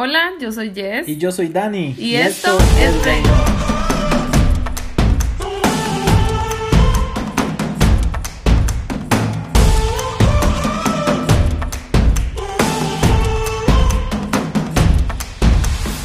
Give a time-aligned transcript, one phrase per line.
[0.00, 1.08] Hola, yo soy Jess.
[1.08, 1.92] Y yo soy Dani.
[1.98, 3.28] Y, esto, es Reino.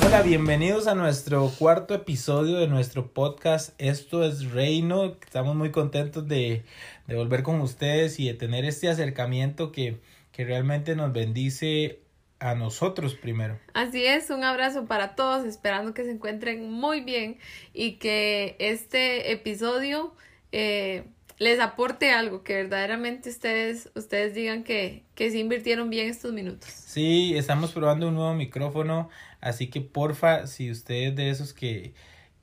[0.08, 5.06] Hola, bienvenidos a nuestro cuarto episodio de nuestro podcast Esto es Reino.
[5.24, 6.66] Estamos muy contentos de,
[7.06, 10.00] de volver con ustedes y de tener este acercamiento que,
[10.32, 12.03] que realmente nos bendice
[12.44, 13.58] a nosotros primero.
[13.74, 17.38] Así es, un abrazo para todos, esperando que se encuentren muy bien
[17.74, 20.14] y que este episodio
[20.52, 21.06] eh,
[21.40, 26.70] les aporte algo, que verdaderamente ustedes, ustedes digan que, que se invirtieron bien estos minutos.
[26.70, 31.94] Sí, estamos probando un nuevo micrófono, así que porfa, si ustedes de esos que,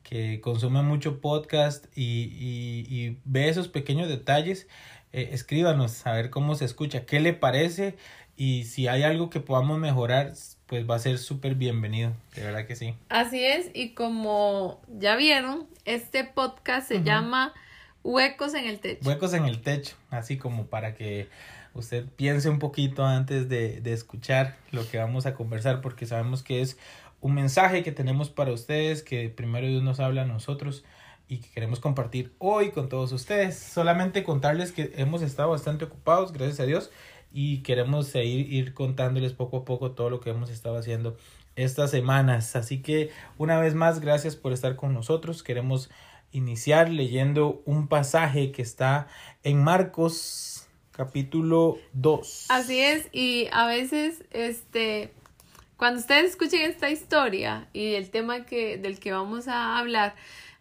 [0.03, 4.67] que consumen mucho podcast y, y, y ve esos pequeños detalles,
[5.13, 7.97] eh, escríbanos a ver cómo se escucha, qué le parece
[8.41, 10.33] y si hay algo que podamos mejorar,
[10.65, 12.95] pues va a ser súper bienvenido, de verdad que sí.
[13.11, 17.53] Así es, y como ya vieron, este podcast se llama
[18.03, 19.07] Huecos en el Techo.
[19.07, 21.29] Huecos en el Techo, así como para que
[21.75, 26.43] usted piense un poquito antes de, de escuchar lo que vamos a conversar, porque sabemos
[26.43, 26.79] que es
[27.21, 30.83] un mensaje que tenemos para ustedes, que primero Dios nos habla a nosotros
[31.29, 33.59] y que queremos compartir hoy con todos ustedes.
[33.59, 36.91] Solamente contarles que hemos estado bastante ocupados, gracias a Dios,
[37.33, 41.17] y queremos seguir ir contándoles poco a poco todo lo que hemos estado haciendo
[41.57, 42.57] estas semanas.
[42.57, 45.43] Así que una vez más, gracias por estar con nosotros.
[45.43, 45.91] Queremos
[46.33, 49.09] iniciar leyendo un pasaje que está
[49.43, 52.47] en Marcos capítulo 2.
[52.51, 55.13] Así es, y a veces, este,
[55.77, 60.15] cuando ustedes escuchen esta historia y el tema que, del que vamos a hablar,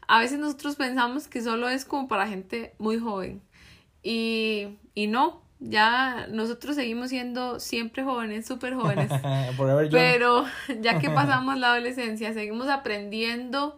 [0.08, 3.42] a veces nosotros pensamos que solo es como para gente muy joven.
[4.02, 9.11] Y, y no, ya nosotros seguimos siendo siempre jóvenes, súper jóvenes.
[9.91, 10.45] pero
[10.81, 13.77] ya que pasamos la adolescencia, seguimos aprendiendo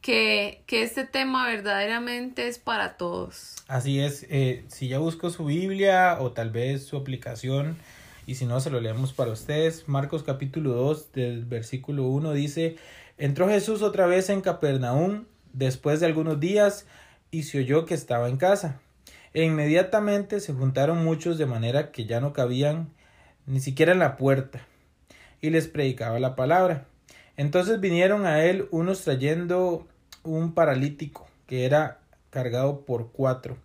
[0.00, 3.56] que, que este tema verdaderamente es para todos.
[3.68, 7.76] Así es, eh, si ya busco su Biblia o tal vez su aplicación,
[8.26, 9.88] y si no, se lo leemos para ustedes.
[9.88, 12.76] Marcos capítulo 2, del versículo 1 dice,
[13.18, 16.86] entró Jesús otra vez en Capernaum después de algunos días
[17.30, 18.80] y se oyó que estaba en casa.
[19.34, 22.90] E inmediatamente se juntaron muchos de manera que ya no cabían
[23.46, 24.66] ni siquiera en la puerta,
[25.40, 26.86] y les predicaba la palabra.
[27.36, 29.88] Entonces vinieron a él unos trayendo
[30.22, 32.00] un paralítico que era
[32.30, 33.56] cargado por cuatro,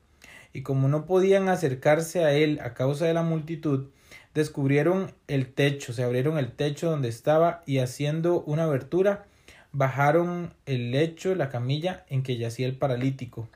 [0.54, 3.90] y como no podían acercarse a él a causa de la multitud,
[4.34, 9.26] descubrieron el techo, se abrieron el techo donde estaba y haciendo una abertura,
[9.72, 13.50] bajaron el lecho, la camilla en que yacía el paralítico.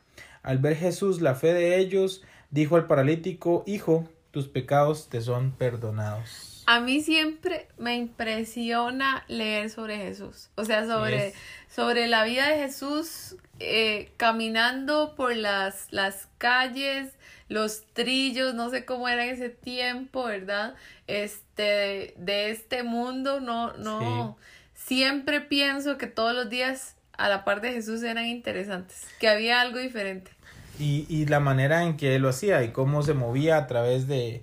[0.43, 5.51] Al ver Jesús la fe de ellos, dijo al paralítico, Hijo, tus pecados te son
[5.51, 6.63] perdonados.
[6.67, 11.33] A mí siempre me impresiona leer sobre Jesús, o sea, sobre,
[11.67, 17.13] sobre la vida de Jesús eh, caminando por las, las calles,
[17.49, 20.75] los trillos, no sé cómo era en ese tiempo, ¿verdad?
[21.07, 24.37] Este, de este mundo, no, no,
[24.73, 29.61] siempre pienso que todos los días a la par de Jesús eran interesantes, que había
[29.61, 30.31] algo diferente.
[30.79, 34.07] Y, y la manera en que él lo hacía y cómo se movía a través
[34.07, 34.41] de,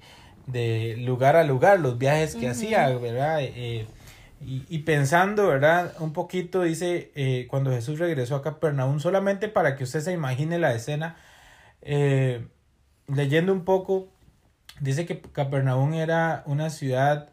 [0.48, 3.40] de lugar a lugar, los viajes que hacía, ¿verdad?
[3.42, 3.86] Eh,
[4.44, 5.94] y, y, pensando, ¿verdad?
[6.00, 10.58] Un poquito, dice, eh, cuando Jesús regresó a Capernaum, solamente para que usted se imagine
[10.58, 11.16] la escena,
[11.82, 12.46] eh,
[13.08, 14.08] leyendo un poco,
[14.80, 17.30] dice que Capernaum era una ciudad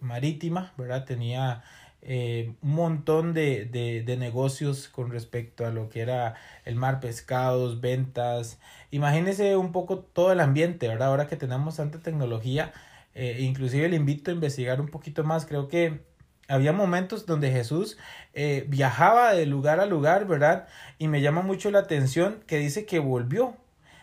[0.00, 1.04] marítima, ¿verdad?
[1.04, 1.62] Tenía
[2.02, 7.00] eh, un montón de, de, de, negocios con respecto a lo que era el mar,
[7.00, 8.60] pescados, ventas.
[8.90, 11.08] Imagínese un poco todo el ambiente, ¿verdad?
[11.08, 12.72] Ahora que tenemos tanta tecnología,
[13.14, 15.44] eh, inclusive le invito a investigar un poquito más.
[15.44, 16.00] Creo que
[16.48, 17.98] había momentos donde Jesús
[18.32, 20.66] eh, viajaba de lugar a lugar, ¿verdad?
[20.98, 23.56] Y me llama mucho la atención que dice que volvió.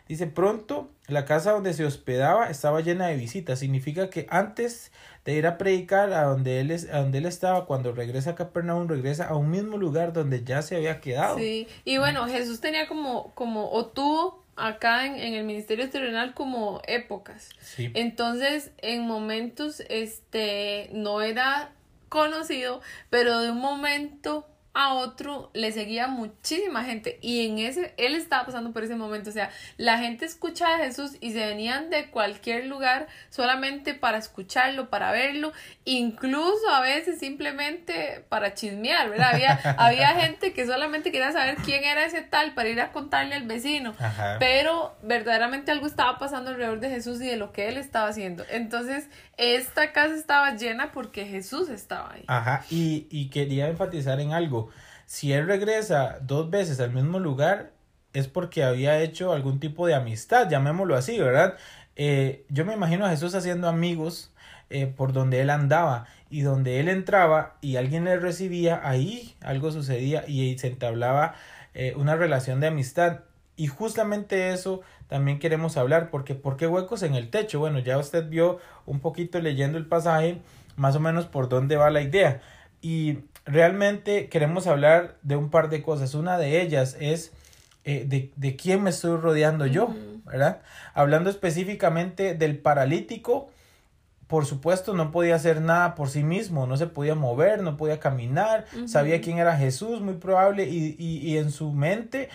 [0.08, 3.60] Dice, pronto la casa donde se hospedaba estaba llena de visitas.
[3.60, 4.92] Significa que antes
[5.24, 8.36] de ir a predicar a donde él, es, a donde él estaba, cuando regresa a
[8.36, 11.38] Capernaum, regresa a un mismo lugar donde ya se había quedado.
[11.38, 16.34] Sí, y bueno, Jesús tenía como, como o tuvo acá en, en el ministerio terrenal
[16.34, 17.50] como épocas.
[17.60, 17.92] Sí.
[17.96, 21.72] Entonces, en momentos, este, no era
[22.10, 28.14] conocido, pero de un momento a otro le seguía muchísima gente y en ese él
[28.14, 31.90] estaba pasando por ese momento, o sea, la gente escuchaba a Jesús y se venían
[31.90, 35.54] de cualquier lugar solamente para escucharlo, para verlo,
[35.86, 39.34] incluso a veces simplemente para chismear, ¿verdad?
[39.34, 43.36] Había, había gente que solamente quería saber quién era ese tal para ir a contarle
[43.36, 43.96] al vecino,
[44.40, 48.44] pero verdaderamente algo estaba pasando alrededor de Jesús y de lo que él estaba haciendo.
[48.52, 49.08] Entonces,
[49.38, 52.26] esta casa estaba llena porque Jesús estaba ahí.
[52.28, 54.65] Ajá, y, y quería enfatizar en algo
[55.06, 57.72] si él regresa dos veces al mismo lugar,
[58.14, 61.56] es porque había hecho algún tipo de amistad, llamémoslo así, ¿verdad?
[61.96, 64.34] Eh, yo me imagino a Jesús haciendo amigos
[64.70, 69.72] eh, por donde él andaba y donde él entraba y alguien le recibía, ahí algo
[69.72, 71.36] sucedía y se entablaba
[71.74, 73.20] eh, una relación de amistad.
[73.58, 77.60] Y justamente eso también queremos hablar, porque ¿por qué huecos en el techo?
[77.60, 80.42] Bueno, ya usted vio un poquito leyendo el pasaje,
[80.76, 82.42] más o menos por dónde va la idea.
[82.82, 86.16] Y realmente queremos hablar de un par de cosas.
[86.16, 87.32] Una de ellas es
[87.84, 89.94] eh, de, de, quién me estoy rodeando yo,
[90.26, 90.62] ¿verdad?
[90.94, 93.50] Hablando específicamente del paralítico,
[94.28, 98.00] por supuesto no podía hacer nada por sí mismo, no se podía mover, no podía
[98.00, 102.30] caminar, sabía quién era Jesús, muy probable, y, y, y en su mente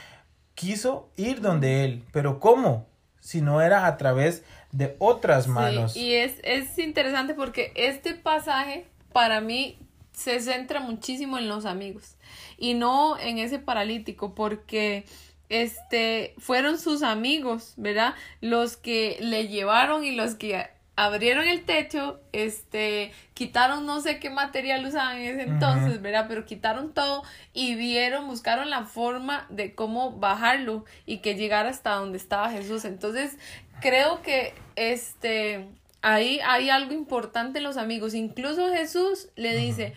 [0.54, 2.86] quiso ir donde él, pero ¿cómo?
[3.18, 5.96] Si no era a través de otras manos.
[5.96, 9.78] y es, es interesante porque este pasaje para mí
[10.20, 12.17] se centra muchísimo en los amigos
[12.58, 15.05] y no en ese paralítico porque
[15.49, 18.14] este fueron sus amigos, ¿verdad?
[18.40, 24.28] Los que le llevaron y los que abrieron el techo, este, quitaron no sé qué
[24.28, 26.26] material usaban en ese entonces, ¿verdad?
[26.28, 27.22] Pero quitaron todo
[27.55, 32.84] y vieron, buscaron la forma de cómo bajarlo y que llegara hasta donde estaba Jesús.
[32.84, 33.38] Entonces,
[33.81, 35.67] creo que este
[36.02, 38.14] ahí hay algo importante en los amigos.
[38.14, 39.94] Incluso Jesús le dice,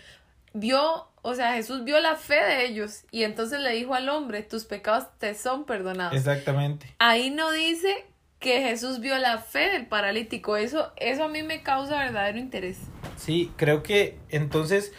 [0.54, 4.44] vio, o sea, Jesús vio la fe de ellos y entonces le dijo al hombre,
[4.44, 6.16] tus pecados te son perdonados.
[6.16, 6.94] Exactamente.
[7.00, 8.06] Ahí no dice
[8.40, 10.58] que Jesús vio la fe del paralítico.
[10.58, 12.78] Eso, eso a mí me causa verdadero interés.
[13.16, 14.92] Sí, creo que entonces,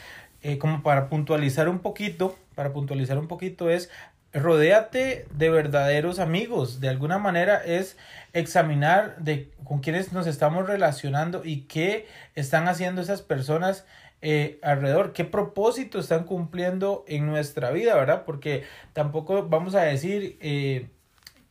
[0.42, 3.90] eh, como para puntualizar un poquito, para puntualizar un poquito es,
[4.32, 6.80] rodéate de verdaderos amigos.
[6.80, 7.96] De alguna manera es
[8.34, 13.86] examinar de con quienes nos estamos relacionando y qué están haciendo esas personas
[14.20, 18.24] eh, alrededor, qué propósito están cumpliendo en nuestra vida, ¿verdad?
[18.24, 20.88] Porque tampoco vamos a decir eh,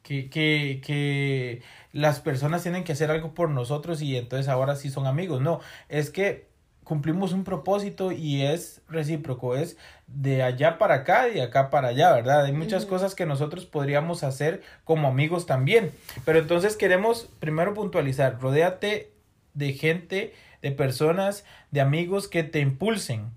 [0.03, 4.89] que, que, que las personas tienen que hacer algo por nosotros y entonces ahora sí
[4.89, 6.52] son amigos, no, es que
[6.83, 9.77] cumplimos un propósito y es recíproco, es
[10.07, 12.45] de allá para acá y de acá para allá, ¿verdad?
[12.45, 15.91] Hay muchas cosas que nosotros podríamos hacer como amigos también.
[16.25, 19.11] Pero entonces queremos primero puntualizar, rodéate
[19.53, 23.31] de gente, de personas, de amigos que te impulsen,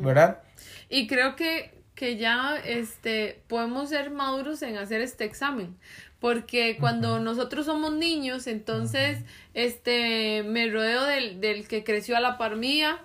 [0.00, 0.42] ¿verdad?
[0.88, 5.76] Y creo que, que ya este, podemos ser maduros en hacer este examen,
[6.20, 9.24] porque cuando nosotros somos niños, entonces
[9.54, 13.00] este me rodeo del, del que creció a la par mía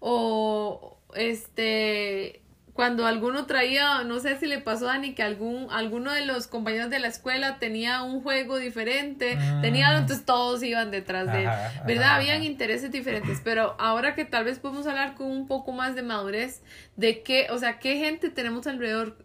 [0.00, 2.42] o este
[2.72, 6.46] cuando alguno traía, no sé si le pasó a Dani que algún, alguno de los
[6.46, 9.98] compañeros de la escuela tenía un juego diferente, tenía, mm.
[9.98, 11.50] entonces todos iban detrás de él,
[11.86, 12.14] ¿verdad?
[12.14, 16.02] Habían intereses diferentes, pero ahora que tal vez podemos hablar con un poco más de
[16.02, 16.62] madurez,
[16.96, 19.18] de qué, o sea, qué gente tenemos alrededor,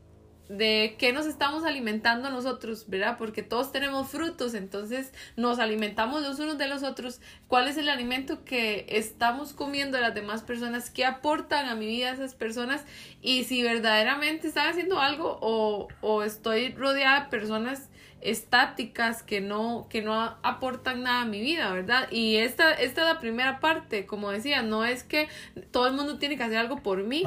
[0.50, 3.18] de qué nos estamos alimentando nosotros, ¿verdad?
[3.18, 7.22] Porque todos tenemos frutos, entonces nos alimentamos los unos de los otros.
[7.48, 10.90] ¿Cuál es el alimento que estamos comiendo las demás personas?
[10.90, 12.86] ¿Qué aportan a mi vida esas personas?
[13.22, 17.90] Y si verdaderamente están haciendo algo o, o estoy rodeada de personas
[18.22, 22.08] estáticas que no, que no aportan nada a mi vida, ¿verdad?
[22.12, 25.30] Y esta, esta es la primera parte, como decía, no es que
[25.72, 27.24] todo el mundo tiene que hacer algo por mí,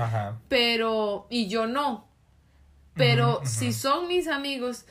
[0.48, 2.09] pero, y yo no,
[2.94, 4.84] pero si son mis amigos,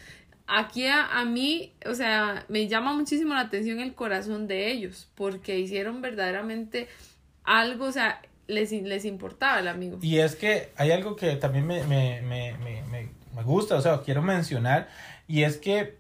[0.48, 5.60] aquí a, mí, o sea, me llama muchísimo la atención el corazón de ellos, porque
[5.60, 6.88] hicieron verdaderamente
[7.44, 10.00] algo, o sea, les, les importaba el amigo.
[10.02, 14.02] Y es que hay algo que también me, me, me, me, me gusta, o sea,
[14.02, 14.90] quiero mencionar,
[15.28, 15.98] y es que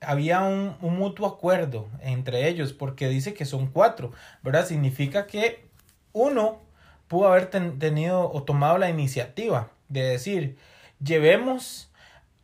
[0.00, 4.12] había un, un, mutuo acuerdo entre ellos, porque dice que son cuatro,
[4.42, 4.66] ¿verdad?
[4.66, 5.66] Significa que
[6.12, 6.60] uno
[7.08, 10.56] pudo haber tenido o tomado la iniciativa de decir,
[11.02, 11.90] llevemos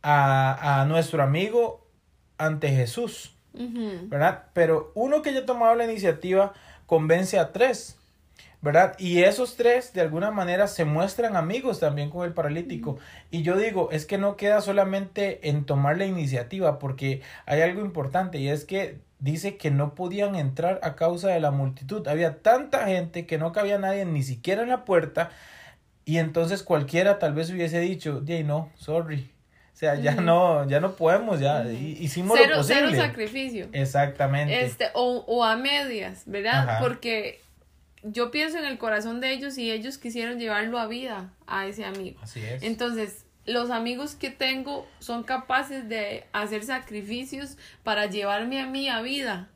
[0.01, 1.85] a, a nuestro amigo
[2.37, 3.35] ante Jesús,
[4.09, 4.45] ¿verdad?
[4.53, 6.53] Pero uno que haya tomado la iniciativa
[6.85, 7.97] convence a tres,
[8.61, 8.95] ¿verdad?
[8.99, 12.97] Y esos tres de alguna manera se muestran amigos también con el paralítico.
[13.31, 17.81] Y yo digo, es que no queda solamente en tomar la iniciativa, porque hay algo
[17.81, 22.07] importante y es que dice que no podían entrar a causa de la multitud.
[22.07, 25.31] Había tanta gente que no cabía nadie ni siquiera en la puerta
[26.05, 29.31] Y entonces cualquiera tal vez hubiese dicho, "Di no, sorry."
[29.73, 32.91] O sea, ya no, ya no podemos, ya hicimos cero, lo posible.
[32.91, 33.67] Cero sacrificio.
[33.73, 34.63] Exactamente.
[34.63, 36.79] Este, o, o a medias, ¿verdad?
[36.79, 37.41] Porque
[38.01, 41.83] yo pienso en el corazón de ellos y ellos quisieron llevarlo a vida a ese
[41.83, 42.17] amigo.
[42.21, 42.63] Así es.
[42.63, 49.01] Entonces, los amigos que tengo son capaces de hacer sacrificios para llevarme a mí a
[49.01, 49.49] vida.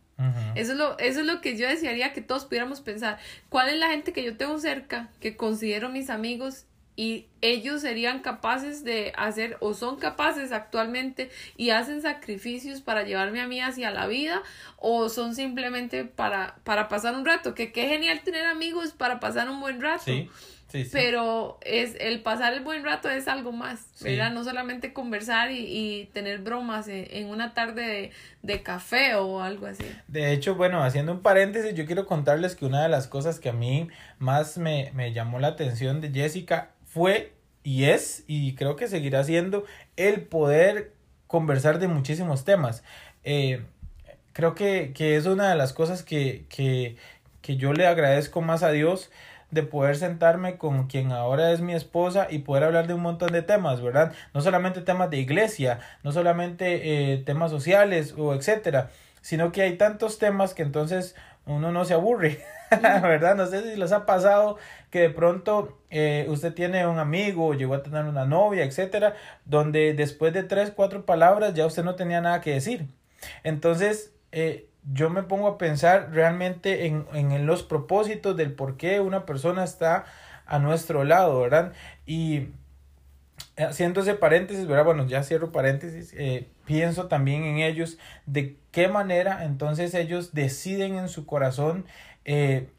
[0.55, 3.19] Eso, es lo, eso es lo que yo desearía que todos pudiéramos pensar.
[3.49, 6.65] ¿Cuál es la gente que yo tengo cerca, que considero mis amigos
[6.99, 13.39] y ellos serían capaces de hacer o son capaces actualmente y hacen sacrificios para llevarme
[13.39, 14.43] a mí hacia la vida
[14.75, 19.49] o son simplemente para, para pasar un rato, que qué genial tener amigos para pasar
[19.49, 20.03] un buen rato.
[20.03, 20.29] Sí.
[20.69, 24.31] Sí, Pero es el pasar el buen rato es algo más, ¿verdad?
[24.31, 28.11] No solamente conversar y, y tener bromas en, una tarde de,
[28.43, 29.83] de, café o algo así.
[30.07, 33.49] De hecho, bueno, haciendo un paréntesis, yo quiero contarles que una de las cosas que
[33.49, 33.87] a mí
[34.19, 37.33] más me, me llamó la atención de Jessica fue
[37.63, 39.65] y es, y creo que seguirá siendo,
[39.97, 40.93] el poder
[41.25, 42.83] conversar de muchísimos temas.
[43.23, 43.63] Eh,
[44.33, 46.95] creo que, que, es una de las cosas que, que,
[47.41, 49.09] que yo le agradezco más a Dios
[49.51, 53.31] de poder sentarme con quien ahora es mi esposa y poder hablar de un montón
[53.31, 54.13] de temas, ¿verdad?
[54.33, 58.89] No solamente temas de iglesia, no solamente eh, temas sociales o etcétera,
[59.21, 61.15] sino que hay tantos temas que entonces
[61.45, 62.39] uno no se aburre,
[62.71, 63.35] ¿verdad?
[63.35, 64.57] No sé si les ha pasado
[64.91, 69.15] que de pronto eh, usted tiene un amigo, llegó a tener una novia, etcétera,
[69.45, 72.87] donde después de tres, cuatro palabras ya usted no tenía nada que decir.
[73.43, 78.99] Entonces, eh, yo me pongo a pensar realmente en, en, los propósitos del por qué
[78.99, 80.05] una persona está
[80.45, 81.73] a nuestro lado, ¿verdad?
[82.05, 82.49] Y
[83.57, 84.85] haciendo ese paréntesis, ¿verdad?
[84.85, 90.97] Bueno, ya cierro paréntesis, eh, pienso también en ellos, de qué manera entonces ellos deciden
[90.97, 91.85] en su corazón
[92.25, 92.69] eh,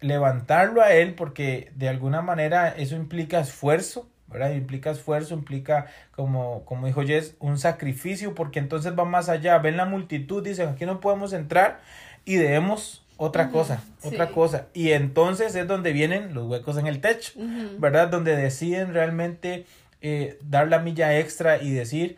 [0.00, 4.52] levantarlo a él porque de alguna manera eso implica esfuerzo, ¿verdad?
[4.52, 9.58] Implica esfuerzo, implica, como, como dijo Jess, un sacrificio porque entonces va más allá.
[9.58, 11.80] Ven la multitud, dicen, aquí no podemos entrar
[12.24, 14.68] y debemos otra cosa, otra cosa.
[14.72, 17.32] Y entonces es donde vienen los huecos en el techo,
[17.78, 18.08] ¿verdad?
[18.08, 19.66] Donde deciden realmente
[20.00, 22.16] eh, dar la milla extra y decir,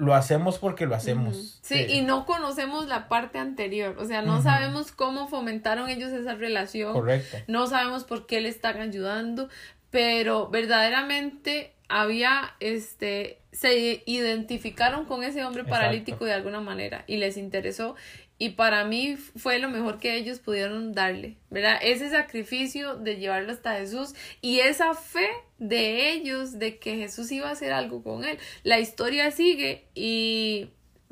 [0.00, 1.60] lo hacemos porque lo hacemos.
[1.62, 6.34] Sí, y no conocemos la parte anterior, o sea, no sabemos cómo fomentaron ellos esa
[6.34, 6.92] relación.
[6.92, 7.36] Correcto.
[7.46, 9.48] No sabemos por qué le están ayudando,
[9.90, 17.36] pero verdaderamente había, este, se identificaron con ese hombre paralítico de alguna manera y les
[17.36, 17.96] interesó
[18.42, 21.78] y para mí fue lo mejor que ellos pudieron darle, ¿verdad?
[21.82, 25.28] Ese sacrificio de llevarlo hasta Jesús y esa fe
[25.58, 28.38] de ellos de que Jesús iba a hacer algo con él.
[28.62, 30.70] La historia sigue y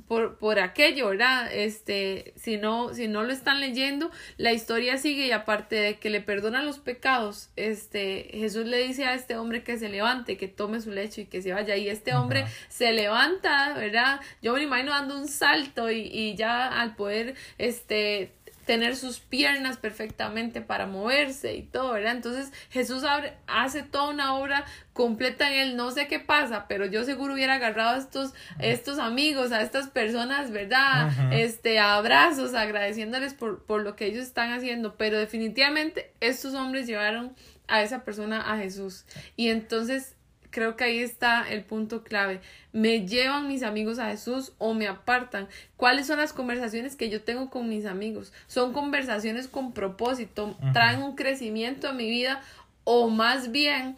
[0.08, 1.52] por, por aquello, ¿verdad?
[1.52, 6.10] Este, si no, si no lo están leyendo, la historia sigue y aparte de que
[6.10, 10.48] le perdonan los pecados, este, Jesús le dice a este hombre que se levante, que
[10.48, 11.76] tome su lecho y que se vaya.
[11.76, 14.20] Y este hombre se levanta, ¿verdad?
[14.42, 18.32] Yo me imagino dando un salto y, y ya al poder, este,
[18.68, 22.14] tener sus piernas perfectamente para moverse y todo, ¿verdad?
[22.14, 26.84] Entonces Jesús abre, hace toda una obra completa en él, no sé qué pasa, pero
[26.84, 31.10] yo seguro hubiera agarrado a estos, estos amigos, a estas personas, ¿verdad?
[31.32, 37.34] Este, abrazos, agradeciéndoles por, por lo que ellos están haciendo, pero definitivamente estos hombres llevaron
[37.68, 39.06] a esa persona a Jesús.
[39.34, 40.14] Y entonces
[40.50, 42.40] creo que ahí está el punto clave.
[42.72, 45.48] ¿Me llevan mis amigos a Jesús o me apartan?
[45.76, 48.32] ¿Cuáles son las conversaciones que yo tengo con mis amigos?
[48.46, 50.56] ¿Son conversaciones con propósito?
[50.72, 52.42] ¿Traen un crecimiento a mi vida?
[52.84, 53.96] ¿O más bien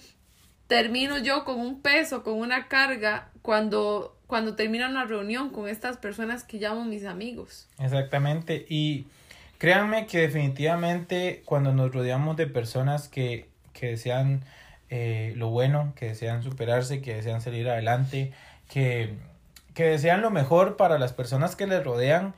[0.67, 5.97] termino yo con un peso, con una carga cuando, cuando termino una reunión con estas
[5.97, 7.69] personas que llamo mis amigos?
[7.79, 8.67] Exactamente.
[8.69, 9.07] Y
[9.59, 14.45] créanme que definitivamente cuando nos rodeamos de personas que, que desean
[14.91, 18.33] eh, lo bueno, que desean superarse, que desean salir adelante,
[18.69, 19.15] que,
[19.73, 22.35] que desean lo mejor para las personas que les rodean,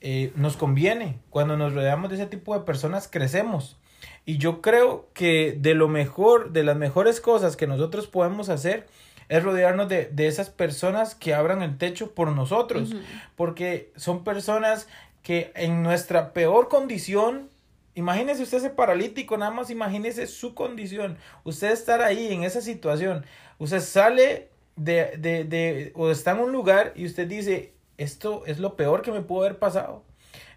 [0.00, 1.18] eh, nos conviene.
[1.30, 3.76] Cuando nos rodeamos de ese tipo de personas, crecemos.
[4.24, 8.86] Y yo creo que de lo mejor, de las mejores cosas que nosotros podemos hacer,
[9.28, 12.94] es rodearnos de, de esas personas que abran el techo por nosotros,
[13.34, 14.86] porque son personas
[15.24, 17.50] que en nuestra peor condición
[17.96, 21.16] Imagínese usted ese paralítico, nada más imagínese su condición.
[21.44, 23.24] Usted estar ahí en esa situación.
[23.58, 28.58] Usted sale de, de, de, o está en un lugar y usted dice, esto es
[28.58, 30.04] lo peor que me pudo haber pasado.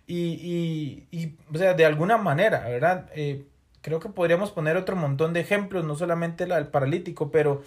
[0.06, 3.10] Y, y, y o sea, de alguna manera, ¿verdad?
[3.16, 3.46] Eh,
[3.82, 7.64] creo que podríamos poner otro montón de ejemplos, no solamente el paralítico, pero,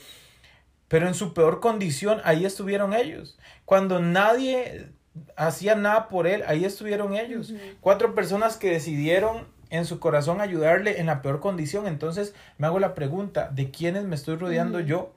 [0.88, 3.38] pero en su peor condición, ahí estuvieron ellos.
[3.64, 4.90] Cuando nadie
[5.36, 7.54] hacía nada por él, ahí estuvieron ellos.
[7.80, 11.86] Cuatro personas que decidieron en su corazón ayudarle en la peor condición.
[11.86, 15.14] Entonces me hago la pregunta, ¿de quiénes me estoy rodeando yo?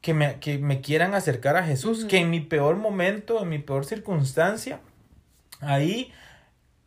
[0.00, 3.60] Que me, que me quieran acercar a Jesús, que en mi peor momento, en mi
[3.60, 4.80] peor circunstancia,
[5.60, 6.12] ahí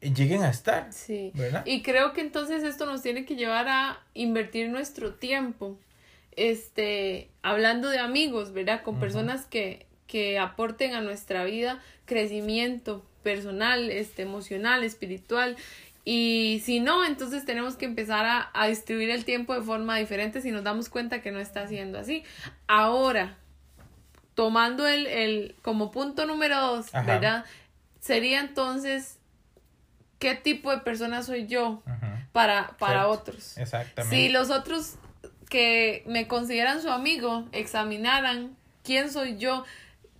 [0.01, 0.91] lleguen a estar.
[0.91, 1.31] Sí.
[1.63, 5.79] Y creo que entonces esto nos tiene que llevar a invertir nuestro tiempo.
[6.35, 8.83] Este, hablando de amigos, ¿verdad?
[8.83, 15.55] Con personas que, que aporten a nuestra vida crecimiento personal, este, emocional, espiritual.
[16.11, 20.41] Y si no, entonces tenemos que empezar a, a distribuir el tiempo de forma diferente
[20.41, 22.23] si nos damos cuenta que no está siendo así.
[22.65, 23.37] Ahora,
[24.33, 27.45] tomando el, el como punto número dos, ¿verdad?
[27.99, 29.19] Sería entonces
[30.17, 31.83] qué tipo de persona soy yo
[32.31, 33.55] para, para otros.
[33.59, 34.15] Exactamente.
[34.15, 34.95] Si los otros
[35.47, 39.63] que me consideran su amigo examinaran quién soy yo,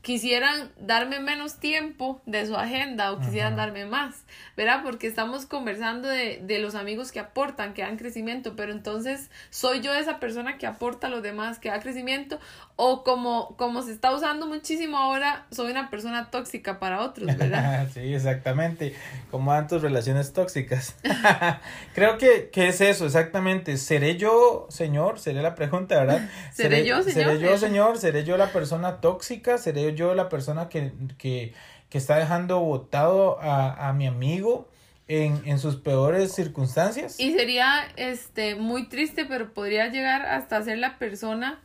[0.03, 4.24] quisieran darme menos tiempo de su agenda o quisieran darme más,
[4.55, 4.81] ¿verdad?
[4.83, 9.81] Porque estamos conversando de, de, los amigos que aportan, que dan crecimiento, pero entonces soy
[9.81, 12.39] yo esa persona que aporta a los demás, que da crecimiento,
[12.75, 17.88] o como, como se está usando muchísimo ahora, soy una persona tóxica para otros, ¿verdad?
[17.93, 18.95] sí, exactamente,
[19.31, 20.95] como tus relaciones tóxicas.
[21.93, 23.77] Creo que, que es eso, exactamente.
[23.77, 25.19] ¿Seré yo, señor?
[25.19, 26.29] Sería la pregunta, ¿verdad?
[26.53, 27.13] ¿Seré, yo, señor?
[27.13, 27.98] ¿Seré yo, señor?
[27.98, 29.57] ¿Seré yo la persona tóxica?
[29.57, 31.53] ¿Seré yo la persona que, que,
[31.89, 34.67] que está dejando votado a, a mi amigo?
[35.12, 37.19] En, en, sus peores circunstancias.
[37.19, 41.60] Y sería este muy triste, pero podría llegar hasta ser la persona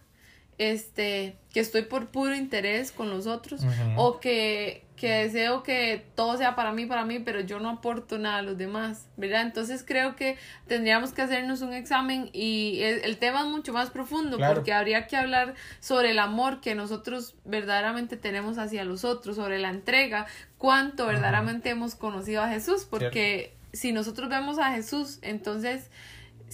[0.58, 3.62] este, que estoy por puro interés con los otros
[3.96, 8.18] o que, que deseo que todo sea para mí, para mí, pero yo no aporto
[8.18, 9.42] nada a los demás, ¿verdad?
[9.42, 14.38] Entonces creo que tendríamos que hacernos un examen y el, tema es mucho más profundo
[14.38, 19.58] porque habría que hablar sobre el amor que nosotros verdaderamente tenemos hacia los otros, sobre
[19.58, 20.26] la entrega,
[20.58, 25.90] cuánto verdaderamente hemos conocido a Jesús, porque si nosotros vemos a Jesús, entonces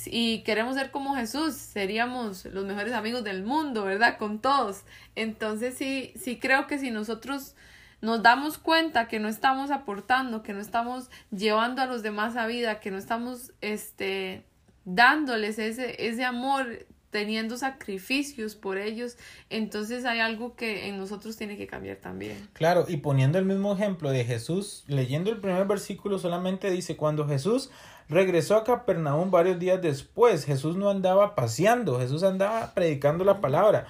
[0.06, 4.18] y queremos ser como Jesús, seríamos los mejores amigos del mundo, ¿verdad?
[4.18, 4.82] Con todos.
[5.14, 7.54] Entonces sí, sí creo que si nosotros
[8.00, 12.46] nos damos cuenta que no estamos aportando, que no estamos llevando a los demás a
[12.46, 14.46] vida, que no estamos este
[14.84, 19.16] dándoles ese, ese amor, teniendo sacrificios por ellos,
[19.48, 22.48] entonces hay algo que en nosotros tiene que cambiar también.
[22.52, 27.26] Claro, y poniendo el mismo ejemplo de Jesús, leyendo el primer versículo solamente dice, cuando
[27.26, 27.70] Jesús
[28.10, 30.44] regresó a Capernaum varios días después.
[30.44, 33.86] Jesús no andaba paseando, Jesús andaba predicando la palabra.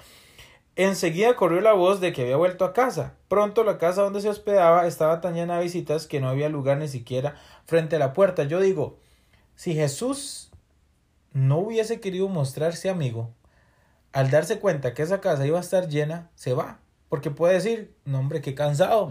[0.77, 3.15] Enseguida corrió la voz de que había vuelto a casa.
[3.27, 6.77] Pronto la casa donde se hospedaba estaba tan llena de visitas que no había lugar
[6.77, 8.43] ni siquiera frente a la puerta.
[8.43, 8.97] Yo digo,
[9.55, 10.50] si Jesús
[11.33, 13.29] no hubiese querido mostrarse amigo,
[14.13, 16.79] al darse cuenta que esa casa iba a estar llena, se va.
[17.09, 19.09] Porque puede decir, no hombre, qué cansado,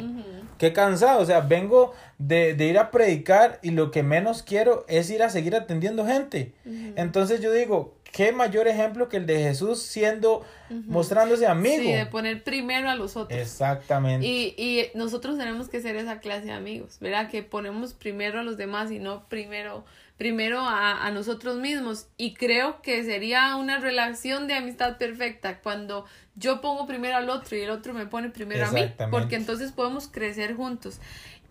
[0.56, 1.20] qué cansado.
[1.20, 5.28] O sea, vengo de, ir a predicar y lo que menos quiero es ir a
[5.28, 6.54] seguir atendiendo gente.
[6.96, 10.44] Entonces yo digo, qué mayor ejemplo que el de Jesús siendo,
[10.86, 11.82] mostrándose amigo.
[11.82, 13.38] Sí, de poner primero a los otros.
[13.38, 14.26] Exactamente.
[14.26, 17.28] Y, y nosotros tenemos que ser esa clase de amigos, ¿verdad?
[17.30, 19.84] Que ponemos primero a los demás y no primero
[20.20, 22.06] primero a, a, nosotros mismos.
[22.18, 26.04] Y creo que sería una relación de amistad perfecta cuando
[26.36, 29.72] yo pongo primero al otro y el otro me pone primero a mí porque entonces
[29.72, 31.00] podemos crecer juntos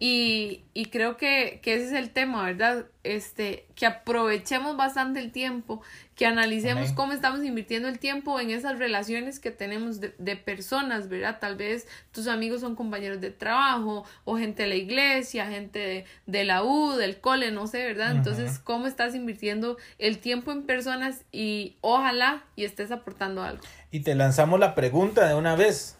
[0.01, 2.85] y, y creo que, que, ese es el tema, ¿verdad?
[3.03, 5.81] Este, que aprovechemos bastante el tiempo,
[6.15, 11.09] que analicemos cómo estamos invirtiendo el tiempo en esas relaciones que tenemos de, de, personas,
[11.09, 11.39] ¿verdad?
[11.41, 16.43] Tal vez tus amigos son compañeros de trabajo o gente de la iglesia, gente de,
[16.45, 18.11] la U, del cole, no sé, ¿verdad?
[18.11, 23.61] Entonces, ¿cómo estás invirtiendo el tiempo en personas y ojalá y estés aportando algo?
[23.91, 25.97] Y te lanzamos la pregunta de una vez.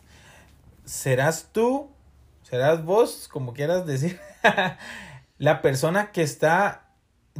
[0.85, 1.89] ¿Serás tú
[2.49, 4.19] serás vos, como quieras decir,
[5.37, 6.89] la persona que está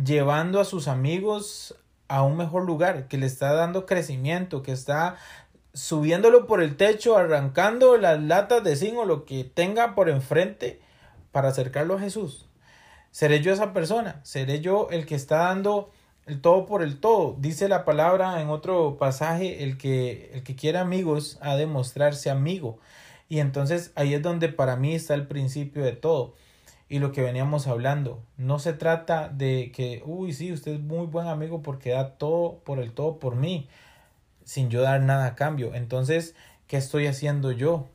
[0.04, 1.76] llevando a sus amigos
[2.08, 5.16] a un mejor lugar, que le está dando crecimiento, que está
[5.74, 10.82] subiéndolo por el techo, arrancando las latas de zinc o lo que tenga por enfrente
[11.32, 12.48] para acercarlo a Jesús.
[13.12, 14.20] ¿Seré yo esa persona?
[14.24, 15.92] ¿Seré yo el que está dando
[16.26, 17.36] el todo por el todo?
[17.40, 22.30] Dice la palabra en otro pasaje, el que, el que quiere amigos ha de mostrarse
[22.30, 22.80] amigo.
[23.30, 26.36] Y entonces ahí es donde para mí está el principio de todo.
[26.90, 31.06] Y lo que veníamos hablando, no se trata de que, uy, sí, usted es muy
[31.06, 33.70] buen amigo porque da todo por el todo por mí,
[34.44, 35.76] sin yo dar nada a cambio.
[35.76, 36.34] Entonces,
[36.66, 37.86] ¿qué estoy haciendo yo?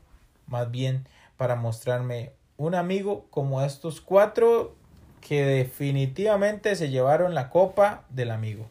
[0.47, 4.73] Más bien para mostrarme un amigo como estos cuatro
[5.19, 8.69] que definitivamente se llevaron la copa del amigo.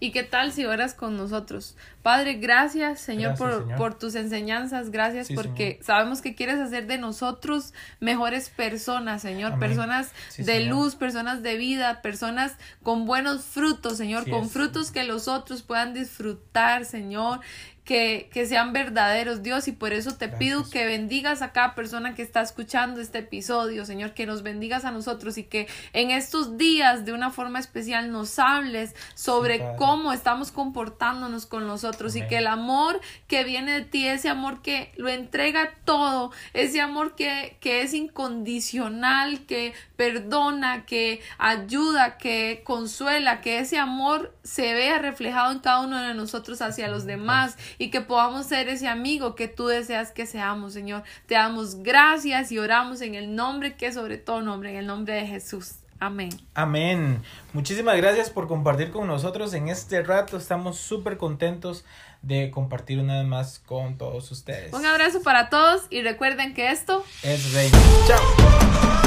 [0.00, 1.76] ¿Y qué tal si oras con nosotros?
[2.06, 4.92] Padre, gracias, Señor, por, por, tus enseñanzas.
[4.92, 9.58] Gracias porque sabemos que quieres hacer de nosotros mejores personas, Señor.
[9.58, 14.30] Personas de luz, personas de vida, personas con buenos frutos, Señor.
[14.30, 17.40] con frutos que los otros puedan disfrutar, Señor
[17.86, 22.16] que, que, sean verdaderos, Dios, y por eso te pido que bendigas a cada persona
[22.16, 26.58] que está escuchando este episodio, Señor, que nos bendigas a nosotros y que en estos
[26.58, 31.68] días de una forma especial nos hables sobre cómo estamos comportándonos con
[32.14, 36.80] y que el amor que viene de ti, ese amor que lo entrega todo, ese
[36.80, 44.74] amor que, que es incondicional, que perdona, que ayuda, que consuela, que ese amor se
[44.74, 48.88] vea reflejado en cada uno de nosotros hacia los demás y que podamos ser ese
[48.88, 51.02] amigo que tú deseas que seamos, Señor.
[51.26, 54.86] Te damos gracias y oramos en el nombre que es sobre todo nombre, en el
[54.86, 55.85] nombre de Jesús.
[56.00, 56.30] Amén.
[56.54, 57.22] Amén.
[57.52, 60.36] Muchísimas gracias por compartir con nosotros en este rato.
[60.36, 61.84] Estamos súper contentos
[62.22, 64.72] de compartir una vez más con todos ustedes.
[64.72, 67.70] Un abrazo para todos y recuerden que esto es Rey.
[68.06, 69.05] Chao.